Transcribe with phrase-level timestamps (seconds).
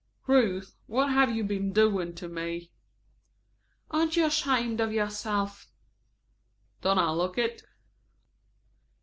[0.25, 2.71] "Ruth, what have you been doing to me?"
[3.91, 5.67] "Aren't you ashamed of yourself?"
[6.81, 7.61] "Don't I look it?"